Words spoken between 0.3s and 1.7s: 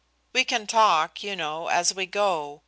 We can talk, you know,